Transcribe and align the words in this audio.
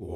Na 0.00 0.06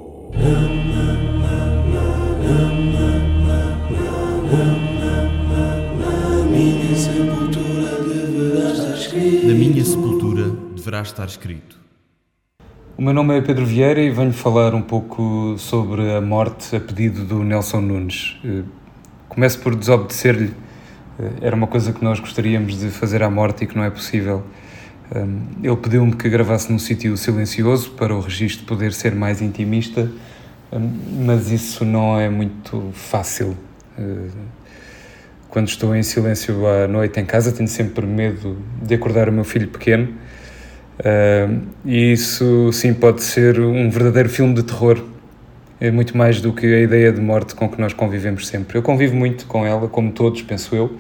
minha 9.53 9.85
sepultura 9.85 10.51
deverá 10.77 11.03
estar 11.03 11.27
escrito. 11.27 11.81
O 12.97 13.03
meu 13.03 13.13
nome 13.13 13.37
é 13.37 13.41
Pedro 13.41 13.67
Vieira 13.67 14.01
e 14.01 14.11
venho 14.11 14.33
falar 14.33 14.73
um 14.73 14.83
pouco 14.83 15.57
sobre 15.59 16.15
a 16.15 16.21
morte 16.21 16.77
a 16.77 16.81
pedido 16.81 17.25
do 17.25 17.43
Nelson 17.43 17.81
Nunes. 17.81 18.39
Eh, 18.45 18.63
começo 19.29 19.59
por 19.59 19.75
desobedecer-lhe. 19.75 20.55
Eh, 21.19 21.33
era 21.41 21.57
uma 21.57 21.67
coisa 21.67 21.93
que 21.93 22.05
nós 22.05 22.21
gostaríamos 22.21 22.79
de 22.79 22.89
fazer 22.89 23.25
à 23.25 23.29
morte 23.29 23.65
e 23.65 23.67
que 23.67 23.77
não 23.77 23.83
é 23.83 23.91
possível. 23.91 24.45
Ele 25.63 25.77
pediu-me 25.77 26.15
que 26.17 26.29
gravasse 26.29 26.73
num 26.73 26.79
sítio 26.79 27.17
silencioso 27.17 27.91
para 27.91 28.15
o 28.15 28.21
registro 28.21 28.65
poder 28.65 28.93
ser 28.93 29.15
mais 29.15 29.43
intimista, 29.43 30.11
mas 31.25 31.51
isso 31.51 31.85
não 31.85 32.19
é 32.19 32.31
muito 32.31 32.91
fácil. 32.95 33.57
Quando 35.51 35.69
estou 35.69 35.95
em 35.95 36.03
silêncio 36.03 36.67
à 36.67 36.89
noite 36.89 37.21
em 37.21 37.27
casa, 37.27 37.53
tenho 37.53 37.69
sempre 37.69 38.07
medo 38.07 38.57
de 38.83 38.95
acordar 38.95 39.29
o 39.29 39.33
meu 39.33 39.45
filho 39.45 39.69
pequeno 39.69 40.09
e 41.85 42.13
isso 42.13 42.73
sim 42.73 42.95
pode 42.95 43.23
ser 43.23 43.61
um 43.61 43.91
verdadeiro 43.91 44.31
filme 44.31 44.55
de 44.55 44.63
terror. 44.63 45.05
É 45.79 45.91
muito 45.91 46.17
mais 46.17 46.41
do 46.41 46.55
que 46.55 46.65
a 46.65 46.81
ideia 46.81 47.13
de 47.13 47.21
morte 47.21 47.55
com 47.55 47.69
que 47.69 47.79
nós 47.79 47.93
convivemos 47.93 48.47
sempre. 48.47 48.79
Eu 48.79 48.83
convivo 48.83 49.15
muito 49.15 49.45
com 49.47 49.67
ela, 49.67 49.89
como 49.89 50.11
todos, 50.13 50.41
penso 50.41 50.75
eu, 50.75 50.97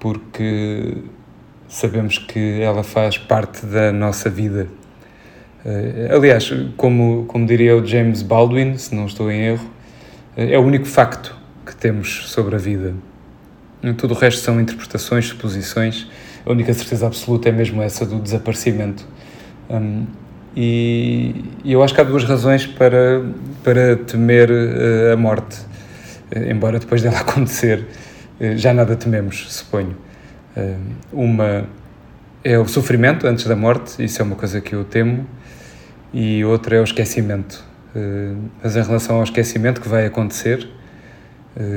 porque 0.00 0.96
sabemos 1.68 2.18
que 2.18 2.60
ela 2.60 2.82
faz 2.82 3.18
parte 3.18 3.64
da 3.66 3.92
nossa 3.92 4.30
vida. 4.30 4.66
Uh, 5.64 6.14
aliás, 6.16 6.50
como, 6.76 7.24
como 7.26 7.46
diria 7.46 7.76
o 7.76 7.84
James 7.84 8.22
Baldwin, 8.22 8.76
se 8.76 8.94
não 8.94 9.06
estou 9.06 9.30
em 9.30 9.40
erro, 9.46 9.70
é 10.36 10.58
o 10.58 10.62
único 10.62 10.86
facto 10.86 11.36
que 11.66 11.76
temos 11.76 12.30
sobre 12.30 12.54
a 12.54 12.58
vida. 12.58 12.94
Tudo 13.96 14.14
o 14.14 14.16
resto 14.16 14.40
são 14.40 14.60
interpretações, 14.60 15.26
suposições 15.26 16.08
a 16.48 16.52
única 16.52 16.72
certeza 16.72 17.06
absoluta 17.06 17.50
é 17.50 17.52
mesmo 17.52 17.82
essa 17.82 18.06
do 18.06 18.18
desaparecimento. 18.18 19.06
Um, 19.68 20.06
e, 20.56 21.44
e, 21.62 21.72
eu 21.72 21.82
acho 21.82 21.94
que 21.94 22.00
há 22.00 22.04
duas 22.04 22.24
razões 22.24 22.66
para, 22.66 23.22
para 23.62 23.96
temer 23.96 24.50
uh, 24.50 25.12
a 25.12 25.16
morte, 25.16 25.58
embora 26.48 26.78
depois 26.78 27.02
dela 27.02 27.20
acontecer 27.20 27.84
já 28.56 28.72
nada 28.72 28.96
tememos, 28.96 29.46
suponho. 29.52 29.94
Uma 31.12 31.66
é 32.44 32.58
o 32.58 32.66
sofrimento 32.66 33.26
antes 33.26 33.46
da 33.46 33.56
morte, 33.56 34.02
isso 34.02 34.22
é 34.22 34.24
uma 34.24 34.36
coisa 34.36 34.60
que 34.60 34.74
eu 34.74 34.84
temo, 34.84 35.26
e 36.12 36.44
outra 36.44 36.76
é 36.76 36.80
o 36.80 36.84
esquecimento. 36.84 37.64
mas 38.62 38.76
em 38.76 38.82
relação 38.82 39.16
ao 39.16 39.24
esquecimento 39.24 39.80
que 39.80 39.88
vai 39.88 40.06
acontecer, 40.06 40.68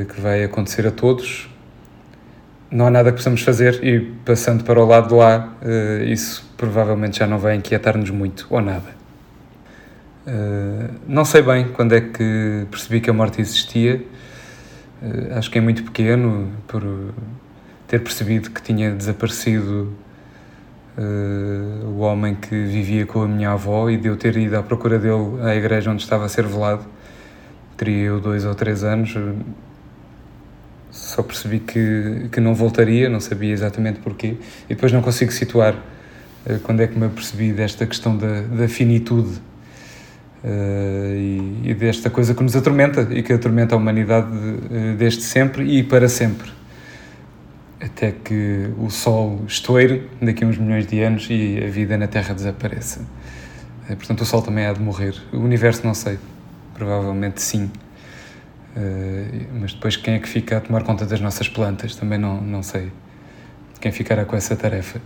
que 0.08 0.22
vai 0.22 0.44
acontecer 0.44 0.86
a 0.88 0.92
todos, 0.92 1.52
não 2.72 2.88
há 2.88 2.90
nada 2.90 3.12
que 3.12 3.18
possamos 3.18 3.42
fazer 3.42 3.84
e 3.84 4.00
passando 4.24 4.64
para 4.64 4.82
o 4.82 4.86
lado 4.86 5.10
de 5.10 5.14
lá, 5.14 5.54
uh, 5.62 6.04
isso 6.06 6.50
provavelmente 6.56 7.20
já 7.20 7.28
não 7.28 7.38
vai 7.38 7.56
inquietar-nos 7.56 8.10
muito, 8.10 8.48
ou 8.50 8.62
nada. 8.62 9.02
Uh, 10.26 10.94
não 11.06 11.26
sei 11.26 11.42
bem 11.42 11.68
quando 11.68 11.94
é 11.94 12.00
que 12.00 12.66
percebi 12.72 13.02
que 13.02 13.10
a 13.10 13.14
morte 13.14 13.42
existia, 13.42 14.02
acho 15.36 15.50
que 15.50 15.58
é 15.58 15.62
muito 15.62 15.84
pequeno, 15.84 16.52
por 16.68 16.84
ter 17.92 18.00
percebido 18.00 18.50
que 18.52 18.62
tinha 18.62 18.92
desaparecido 18.92 19.92
o 21.94 22.00
homem 22.00 22.36
que 22.36 22.64
vivia 22.66 23.06
com 23.06 23.22
a 23.24 23.28
minha 23.28 23.52
avó 23.52 23.90
e 23.90 23.98
de 23.98 24.08
eu 24.08 24.16
ter 24.16 24.38
ido 24.38 24.56
à 24.56 24.64
procura 24.64 24.98
dele 24.98 25.42
à 25.42 25.54
igreja 25.56 25.92
onde 25.92 26.02
estava 26.02 26.24
a 26.24 26.30
ser 26.30 26.46
velado. 26.46 26.86
Teria 27.76 28.06
eu 28.06 28.22
dois 28.22 28.46
ou 28.46 28.56
três 28.56 28.86
anos, 28.86 29.14
só 30.90 31.22
percebi 31.22 31.60
que, 31.60 32.30
que 32.32 32.40
não 32.40 32.56
voltaria, 32.56 33.10
não 33.10 33.20
sabia 33.20 33.52
exatamente 33.52 34.00
porquê, 34.00 34.38
e 34.70 34.76
depois 34.76 34.94
não 34.94 35.02
consigo 35.02 35.34
situar 35.34 35.74
uh, 35.74 36.60
quando 36.64 36.82
é 36.82 36.88
que 36.88 36.98
me 36.98 37.08
apercebi 37.08 37.52
desta 37.52 37.86
questão 37.86 38.16
da, 38.16 38.42
da 38.42 38.70
finitude 38.70 39.38
uh, 40.44 41.16
e, 41.16 41.72
e, 41.72 41.74
desta 41.74 42.10
coisa 42.10 42.34
que 42.34 42.42
nos 42.42 42.56
atormenta 42.56 43.08
e 43.12 43.22
que 43.22 43.34
atormenta 43.34 43.76
a 43.76 43.78
humanidade 43.78 44.30
uh, 44.32 44.96
desde 44.98 45.24
sempre 45.24 45.64
e 45.78 45.84
para 45.84 46.08
sempre. 46.08 46.61
Até 47.82 48.12
que 48.12 48.70
o 48.78 48.90
Sol 48.92 49.42
estoure 49.48 50.08
daqui 50.22 50.44
a 50.44 50.48
uns 50.48 50.58
milhões 50.58 50.86
de 50.86 51.02
anos 51.02 51.28
e 51.30 51.64
a 51.64 51.68
vida 51.68 51.98
na 51.98 52.08
Terra 52.08 52.34
desapareça. 52.34 53.02
portanto, 53.88 54.22
o 54.22 54.26
Sol 54.26 54.42
também 54.42 54.66
há 54.66 54.74
de 54.74 54.82
morrer. 54.82 55.16
O 55.34 55.38
universo, 55.38 55.86
não 55.86 55.94
sei. 55.94 56.20
Provavelmente 56.76 57.42
sim. 57.42 57.72
Uh, 58.76 59.48
mas 59.60 59.74
depois 59.74 59.98
quem 59.98 60.14
é 60.14 60.20
que 60.20 60.30
fica 60.30 60.58
a 60.58 60.62
tomar 60.62 60.84
conta 60.84 61.06
das 61.06 61.20
nossas 61.20 61.50
plantas? 61.50 61.96
Também 61.96 62.18
não, 62.18 62.40
não 62.40 62.64
sei 62.64 62.92
quem 63.82 63.92
ficará 63.92 64.24
com 64.24 64.36
essa 64.36 64.56
tarefa. 64.56 65.02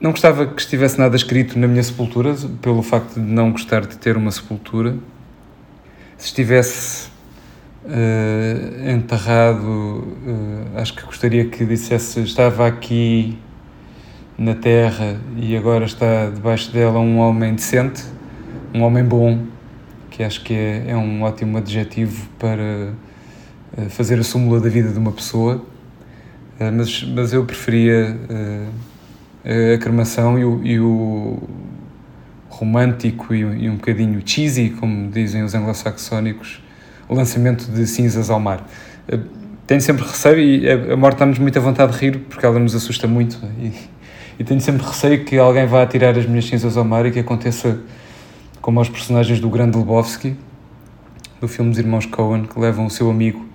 Não 0.00 0.12
gostava 0.12 0.46
que 0.46 0.60
estivesse 0.60 0.98
nada 0.98 1.16
escrito 1.16 1.58
na 1.58 1.66
minha 1.66 1.82
sepultura, 1.82 2.34
pelo 2.62 2.82
facto 2.82 3.14
de 3.14 3.20
não 3.20 3.52
gostar 3.52 3.86
de 3.86 3.96
ter 3.98 4.16
uma 4.16 4.30
sepultura. 4.30 4.96
Se 6.16 6.26
estivesse 6.26 7.09
uh, 7.84 8.90
enterrado, 8.90 9.66
uh, 9.66 10.78
acho 10.78 10.94
que 10.94 11.02
gostaria 11.04 11.44
que 11.46 11.64
dissesse: 11.64 12.20
estava 12.20 12.66
aqui 12.66 13.38
na 14.38 14.54
terra 14.54 15.20
e 15.36 15.56
agora 15.56 15.84
está 15.84 16.30
debaixo 16.30 16.72
dela 16.72 16.98
um 16.98 17.18
homem 17.18 17.54
decente, 17.54 18.04
um 18.74 18.82
homem 18.82 19.04
bom, 19.04 19.44
que 20.10 20.22
acho 20.22 20.42
que 20.42 20.54
é, 20.54 20.84
é 20.88 20.96
um 20.96 21.22
ótimo 21.22 21.58
adjetivo 21.58 22.28
para 22.38 22.92
eh, 23.76 23.88
fazer 23.90 24.18
a 24.18 24.22
súmula 24.22 24.58
da 24.58 24.70
vida 24.70 24.88
de 24.88 24.98
uma 24.98 25.12
pessoa, 25.12 25.62
mas, 26.72 27.02
mas 27.02 27.32
eu 27.34 27.44
preferia 27.44 28.16
a 29.74 29.78
cremação 29.78 30.38
e 30.38 30.44
o, 30.44 30.64
e 30.64 30.80
o 30.80 31.38
romântico 32.48 33.34
e, 33.34 33.40
e, 33.40 33.70
um 33.70 33.76
bocadinho 33.76 34.20
cheesy, 34.24 34.70
como 34.70 35.10
dizem 35.10 35.42
os 35.42 35.54
anglo-saxónicos, 35.54 36.62
lançamento 37.14 37.70
de 37.70 37.86
cinzas 37.86 38.30
ao 38.30 38.40
mar. 38.40 38.66
Tenho 39.66 39.80
sempre 39.80 40.04
receio, 40.04 40.38
e 40.38 40.92
a 40.92 40.96
morte 40.96 41.18
dá-nos 41.18 41.38
muita 41.38 41.60
vontade 41.60 41.92
de 41.92 41.98
rir, 41.98 42.18
porque 42.28 42.44
ela 42.44 42.58
nos 42.58 42.74
assusta 42.74 43.06
muito, 43.06 43.38
e, 43.58 43.72
e 44.38 44.44
tenho 44.44 44.60
sempre 44.60 44.84
receio 44.84 45.24
que 45.24 45.38
alguém 45.38 45.66
vá 45.66 45.86
tirar 45.86 46.16
as 46.18 46.26
minhas 46.26 46.46
cinzas 46.46 46.76
ao 46.76 46.84
mar 46.84 47.06
e 47.06 47.10
que 47.10 47.20
aconteça 47.20 47.80
como 48.60 48.78
aos 48.78 48.88
personagens 48.88 49.40
do 49.40 49.48
grande 49.48 49.78
Lebowski, 49.78 50.36
do 51.40 51.48
filme 51.48 51.70
dos 51.70 51.78
irmãos 51.78 52.04
Coen, 52.06 52.44
que 52.44 52.58
levam 52.58 52.86
o 52.86 52.90
seu 52.90 53.08
amigo 53.08 53.48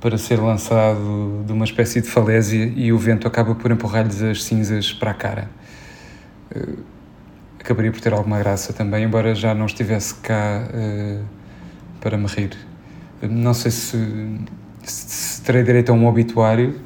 para 0.00 0.16
ser 0.16 0.40
lançado 0.40 1.44
de 1.46 1.52
uma 1.52 1.64
espécie 1.64 2.00
de 2.00 2.08
falésia 2.08 2.72
e 2.74 2.92
o 2.92 2.98
vento 2.98 3.28
acaba 3.28 3.54
por 3.54 3.70
empurrar-lhes 3.70 4.22
as 4.22 4.42
cinzas 4.42 4.92
para 4.92 5.10
a 5.10 5.14
cara. 5.14 5.50
Uh, 6.54 6.78
acabaria 7.60 7.92
por 7.92 8.00
ter 8.00 8.12
alguma 8.12 8.38
graça 8.38 8.72
também, 8.72 9.04
embora 9.04 9.34
já 9.34 9.54
não 9.54 9.66
estivesse 9.66 10.14
cá 10.14 10.66
uh, 10.72 11.22
para 12.00 12.16
me 12.16 12.26
rir. 12.26 12.56
Uh, 13.22 13.28
não 13.28 13.54
sei 13.54 13.70
se, 13.70 13.96
se, 14.82 15.42
terei 15.42 15.62
direito 15.62 15.90
a 15.90 15.94
um 15.94 16.06
obituário. 16.06 16.80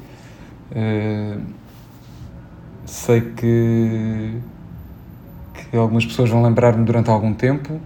sei 2.85 3.21
que 3.21 4.41
que 5.75 5.77
algumas 5.77 6.05
pessoas 6.05 6.29
vão 6.29 6.43
lembrar-me 6.43 6.85
durante 6.85 7.09
algum 7.09 7.33
tempo 7.33 7.79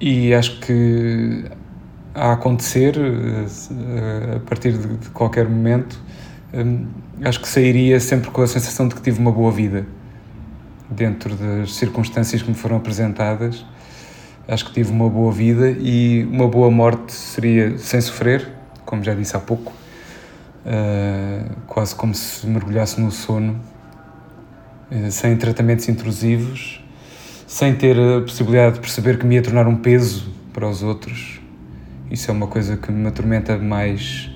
e 0.00 0.32
acho 0.34 0.60
que 0.60 1.44
a 2.14 2.32
acontecer 2.32 2.96
eh, 2.98 4.36
a 4.36 4.40
partir 4.40 4.72
de 4.76 5.10
qualquer 5.10 5.48
momento 5.48 5.98
eh, 6.52 6.64
acho 7.24 7.40
que 7.40 7.48
sairia 7.48 7.98
sempre 8.00 8.30
com 8.30 8.42
a 8.42 8.46
sensação 8.46 8.88
de 8.88 8.94
que 8.94 9.02
tive 9.02 9.18
uma 9.18 9.32
boa 9.32 9.50
vida 9.50 9.86
dentro 10.90 11.34
das 11.34 11.74
circunstâncias 11.74 12.42
que 12.42 12.48
me 12.48 12.56
foram 12.56 12.76
apresentadas 12.76 13.64
acho 14.48 14.64
que 14.66 14.72
tive 14.72 14.90
uma 14.90 15.08
boa 15.08 15.32
vida 15.32 15.70
e 15.70 16.24
uma 16.24 16.48
boa 16.48 16.70
morte 16.70 17.12
seria 17.12 17.78
sem 17.78 18.00
sofrer 18.00 18.48
como 18.84 19.02
já 19.02 19.14
disse 19.14 19.36
há 19.36 19.40
pouco 19.40 19.72
eh, 20.66 21.44
quase 21.66 21.94
como 21.94 22.14
se 22.14 22.46
mergulhasse 22.46 23.00
no 23.00 23.10
sono 23.10 23.60
sem 25.10 25.36
tratamentos 25.36 25.88
intrusivos 25.88 26.82
sem 27.52 27.74
ter 27.74 27.98
a 27.98 28.22
possibilidade 28.22 28.76
de 28.76 28.80
perceber 28.80 29.18
que 29.18 29.26
me 29.26 29.34
ia 29.34 29.42
tornar 29.42 29.66
um 29.66 29.76
peso 29.76 30.32
para 30.54 30.66
os 30.66 30.82
outros. 30.82 31.38
Isso 32.10 32.30
é 32.30 32.32
uma 32.32 32.46
coisa 32.46 32.78
que 32.78 32.90
me 32.90 33.06
atormenta 33.06 33.58
mais 33.58 34.30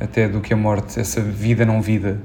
até 0.00 0.26
do 0.26 0.40
que 0.40 0.54
a 0.54 0.56
morte, 0.56 0.98
essa 0.98 1.20
vida 1.20 1.66
não 1.66 1.82
vida, 1.82 2.18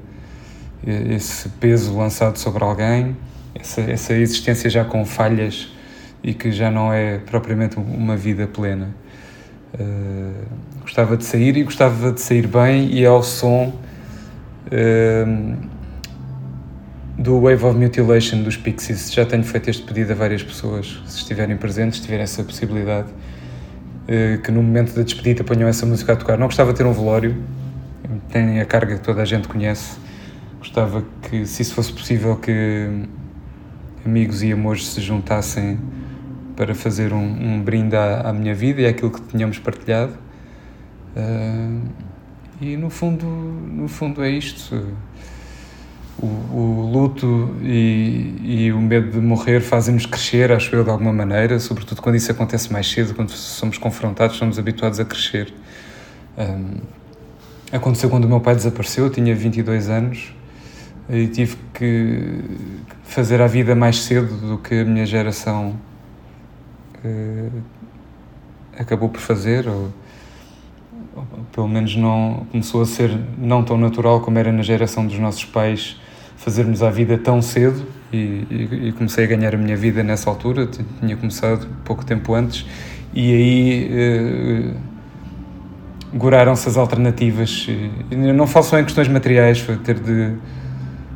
esse 0.86 1.46
peso 1.50 1.94
lançado 1.94 2.38
sobre 2.38 2.64
alguém, 2.64 3.14
essa, 3.54 3.82
essa 3.82 4.14
existência 4.14 4.70
já 4.70 4.82
com 4.82 5.04
falhas 5.04 5.70
e 6.22 6.34
que 6.34 6.52
já 6.52 6.70
não 6.70 6.92
é 6.92 7.18
propriamente 7.18 7.78
uma 7.78 8.16
vida 8.16 8.46
plena. 8.46 8.94
Uh, 9.74 10.46
gostava 10.82 11.16
de 11.16 11.24
sair 11.24 11.56
e 11.56 11.62
gostava 11.62 12.12
de 12.12 12.20
sair 12.20 12.46
bem 12.46 12.92
e 12.92 13.06
ao 13.06 13.22
som 13.22 13.72
uh, 14.66 15.70
do 17.20 17.38
Wave 17.38 17.64
of 17.64 17.78
Mutilation 17.78 18.42
dos 18.42 18.56
Pixies. 18.56 19.12
Já 19.12 19.26
tenho 19.26 19.44
feito 19.44 19.68
este 19.68 19.82
pedido 19.82 20.12
a 20.12 20.14
várias 20.14 20.42
pessoas, 20.42 21.02
se 21.06 21.18
estiverem 21.18 21.56
presentes, 21.56 21.98
se 21.98 22.02
tiverem 22.02 22.24
essa 22.24 22.42
possibilidade, 22.42 23.08
eh, 24.08 24.38
que 24.42 24.50
no 24.50 24.62
momento 24.62 24.94
da 24.94 25.02
despedida 25.02 25.44
ponham 25.44 25.68
essa 25.68 25.84
música 25.84 26.14
a 26.14 26.16
tocar. 26.16 26.38
Não 26.38 26.46
gostava 26.46 26.72
de 26.72 26.78
ter 26.78 26.86
um 26.86 26.94
velório, 26.94 27.36
tem 28.30 28.58
a 28.58 28.64
carga 28.64 28.96
que 28.96 29.02
toda 29.02 29.20
a 29.20 29.26
gente 29.26 29.48
conhece. 29.48 29.98
Gostava 30.60 31.04
que, 31.22 31.44
se 31.44 31.60
isso 31.60 31.74
fosse 31.74 31.92
possível, 31.92 32.36
que 32.36 32.88
amigos 34.04 34.42
e 34.42 34.50
amores 34.50 34.88
se 34.88 35.02
juntassem 35.02 35.78
para 36.60 36.74
fazer 36.74 37.14
um, 37.14 37.54
um 37.54 37.62
brinde 37.62 37.96
à, 37.96 38.20
à, 38.20 38.32
minha 38.34 38.54
vida 38.54 38.82
e 38.82 38.86
àquilo 38.86 39.10
que 39.10 39.22
tínhamos 39.22 39.58
partilhado. 39.58 40.12
Uh, 41.16 41.80
e 42.60 42.76
no 42.76 42.90
fundo, 42.90 43.24
no 43.24 43.88
fundo 43.88 44.22
é 44.22 44.28
isto. 44.28 44.86
O, 46.18 46.26
o 46.26 46.90
luto 46.92 47.56
e, 47.62 48.34
e, 48.42 48.72
o 48.72 48.78
medo 48.78 49.10
de 49.10 49.20
morrer 49.20 49.62
fazem-nos 49.62 50.04
crescer, 50.04 50.52
acho 50.52 50.76
eu, 50.76 50.84
de 50.84 50.90
alguma 50.90 51.14
maneira, 51.14 51.58
sobretudo 51.58 52.02
quando 52.02 52.16
isso 52.16 52.30
acontece 52.30 52.70
mais 52.70 52.86
cedo, 52.86 53.14
quando 53.14 53.30
somos 53.30 53.78
confrontados, 53.78 54.36
somos 54.36 54.58
habituados 54.58 55.00
a 55.00 55.04
crescer. 55.06 55.54
Um, 56.36 56.74
aconteceu 57.72 58.10
quando 58.10 58.26
o 58.26 58.28
meu 58.28 58.40
pai 58.40 58.54
desapareceu, 58.54 59.06
eu 59.06 59.10
tinha 59.10 59.34
22 59.34 59.88
anos 59.88 60.34
e 61.08 61.26
tive 61.26 61.56
que 61.72 62.42
fazer 63.02 63.40
a 63.40 63.46
vida 63.46 63.74
mais 63.74 64.02
cedo 64.02 64.36
do 64.46 64.58
que 64.58 64.74
a 64.74 64.84
minha 64.84 65.06
geração 65.06 65.88
acabou 68.78 69.08
por 69.08 69.20
fazer, 69.20 69.68
ou, 69.68 69.90
ou, 71.16 71.24
pelo 71.52 71.68
menos 71.68 71.96
não 71.96 72.46
começou 72.50 72.82
a 72.82 72.86
ser 72.86 73.18
não 73.38 73.62
tão 73.62 73.76
natural 73.76 74.20
como 74.20 74.38
era 74.38 74.52
na 74.52 74.62
geração 74.62 75.06
dos 75.06 75.18
nossos 75.18 75.44
pais 75.44 76.00
fazermos 76.36 76.82
a 76.82 76.90
vida 76.90 77.18
tão 77.18 77.42
cedo 77.42 77.84
e, 78.10 78.46
e, 78.50 78.88
e 78.88 78.92
comecei 78.92 79.24
a 79.24 79.26
ganhar 79.26 79.54
a 79.54 79.58
minha 79.58 79.76
vida 79.76 80.02
nessa 80.02 80.30
altura, 80.30 80.66
tinha 80.66 81.16
começado 81.16 81.68
pouco 81.84 82.04
tempo 82.04 82.34
antes 82.34 82.64
e 83.12 83.34
aí 83.34 83.90
uh, 83.92 84.74
goraram-se 86.16 86.68
as 86.68 86.76
alternativas. 86.76 87.68
E 88.10 88.16
não 88.16 88.46
falo 88.46 88.64
só 88.64 88.78
em 88.78 88.84
questões 88.84 89.08
materiais, 89.08 89.60
foi 89.60 89.76
ter 89.76 89.98
de 89.98 90.32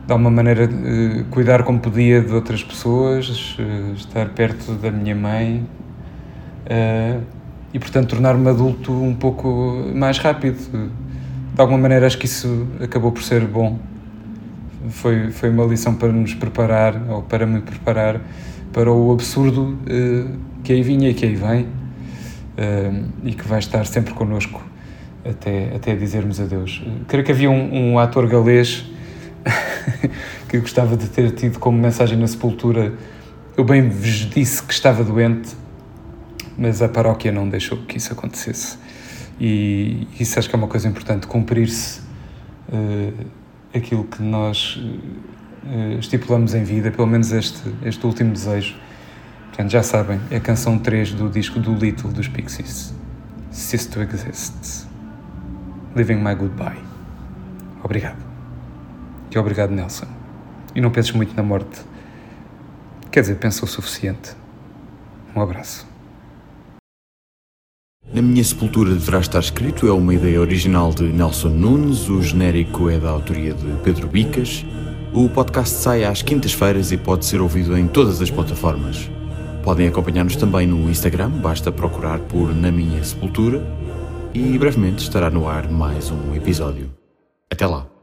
de 0.06 0.12
alguma 0.12 0.30
maneira 0.30 0.66
uh, 0.66 1.24
cuidar 1.30 1.62
como 1.62 1.80
podia 1.80 2.20
de 2.20 2.32
outras 2.32 2.62
pessoas, 2.62 3.56
uh, 3.58 3.94
estar 3.94 4.28
perto 4.30 4.72
da 4.72 4.90
minha 4.90 5.14
mãe 5.14 5.66
uh, 6.66 7.22
e, 7.72 7.78
portanto, 7.78 8.10
tornar-me 8.10 8.48
adulto 8.48 8.92
um 8.92 9.14
pouco 9.14 9.90
mais 9.94 10.18
rápido. 10.18 10.90
De 11.54 11.60
alguma 11.60 11.78
maneira, 11.78 12.06
acho 12.06 12.18
que 12.18 12.26
isso 12.26 12.66
acabou 12.82 13.12
por 13.12 13.22
ser 13.22 13.46
bom. 13.46 13.78
Foi, 14.90 15.30
foi 15.30 15.48
uma 15.48 15.64
lição 15.64 15.94
para 15.94 16.12
nos 16.12 16.34
preparar, 16.34 17.00
ou 17.08 17.22
para 17.22 17.46
me 17.46 17.60
preparar, 17.60 18.20
para 18.72 18.92
o 18.92 19.12
absurdo 19.12 19.78
que 20.62 20.72
aí 20.72 20.82
vinha 20.82 21.10
e 21.10 21.14
que 21.14 21.24
aí 21.24 21.34
vem 21.34 21.68
e 23.24 23.32
que 23.32 23.46
vai 23.46 23.60
estar 23.60 23.86
sempre 23.86 24.12
connosco 24.12 24.62
até, 25.24 25.74
até 25.74 25.94
dizermos 25.94 26.40
adeus. 26.40 26.84
Creio 27.08 27.24
que 27.24 27.32
havia 27.32 27.50
um, 27.50 27.92
um 27.92 27.98
ator 27.98 28.26
galês 28.26 28.84
que 30.48 30.58
gostava 30.58 30.96
de 30.96 31.08
ter 31.08 31.30
tido 31.32 31.58
como 31.58 31.78
mensagem 31.78 32.18
na 32.18 32.26
sepultura: 32.26 32.92
Eu 33.56 33.64
bem 33.64 33.88
vos 33.88 34.30
disse 34.30 34.62
que 34.62 34.72
estava 34.72 35.02
doente, 35.04 35.54
mas 36.56 36.82
a 36.82 36.88
paróquia 36.88 37.32
não 37.32 37.48
deixou 37.48 37.78
que 37.78 37.98
isso 37.98 38.12
acontecesse. 38.12 38.78
E 39.40 40.06
isso 40.18 40.38
acho 40.38 40.48
que 40.48 40.54
é 40.54 40.58
uma 40.58 40.68
coisa 40.68 40.88
importante, 40.88 41.26
cumprir-se 41.26 42.00
uh, 42.68 43.26
aquilo 43.74 44.04
que 44.04 44.22
nós 44.22 44.76
uh, 44.76 45.98
estipulamos 45.98 46.54
em 46.54 46.62
vida, 46.62 46.90
pelo 46.90 47.08
menos 47.08 47.32
este, 47.32 47.62
este 47.84 48.06
último 48.06 48.32
desejo. 48.32 48.76
Portanto, 49.48 49.70
já 49.70 49.82
sabem, 49.82 50.20
é 50.30 50.36
a 50.36 50.40
canção 50.40 50.78
3 50.78 51.12
do 51.12 51.28
disco 51.28 51.60
do 51.60 51.74
Little 51.74 52.10
dos 52.10 52.28
Pixies. 52.28 52.94
Cease 53.50 53.88
to 53.88 54.02
exist. 54.02 54.86
Living 55.94 56.16
my 56.16 56.34
goodbye. 56.34 56.82
Obrigado. 57.84 58.23
E 59.34 59.38
obrigado, 59.38 59.70
Nelson. 59.70 60.06
E 60.74 60.80
não 60.80 60.90
penses 60.90 61.10
muito 61.12 61.34
na 61.34 61.42
morte. 61.42 61.80
Quer 63.10 63.22
dizer, 63.22 63.36
pensa 63.36 63.64
o 63.64 63.68
suficiente. 63.68 64.32
Um 65.34 65.40
abraço. 65.40 65.86
Na 68.12 68.22
minha 68.22 68.44
sepultura 68.44 68.90
deverá 68.90 69.18
estar 69.18 69.40
escrito 69.40 69.88
é 69.88 69.92
uma 69.92 70.14
ideia 70.14 70.40
original 70.40 70.94
de 70.94 71.02
Nelson 71.04 71.48
Nunes, 71.48 72.08
o 72.08 72.22
genérico 72.22 72.88
é 72.88 72.98
da 72.98 73.10
autoria 73.10 73.52
de 73.52 73.66
Pedro 73.82 74.06
Bicas. 74.06 74.64
O 75.12 75.28
podcast 75.28 75.74
sai 75.74 76.04
às 76.04 76.22
quintas-feiras 76.22 76.92
e 76.92 76.96
pode 76.96 77.24
ser 77.24 77.40
ouvido 77.40 77.76
em 77.76 77.88
todas 77.88 78.22
as 78.22 78.30
plataformas. 78.30 79.10
Podem 79.64 79.88
acompanhar-nos 79.88 80.36
também 80.36 80.66
no 80.66 80.88
Instagram, 80.88 81.30
basta 81.30 81.72
procurar 81.72 82.20
por 82.20 82.54
Na 82.54 82.70
Minha 82.70 83.02
Sepultura 83.02 83.64
e 84.32 84.56
brevemente 84.58 85.02
estará 85.02 85.28
no 85.28 85.48
ar 85.48 85.68
mais 85.68 86.10
um 86.10 86.34
episódio. 86.34 86.92
Até 87.50 87.66
lá! 87.66 87.93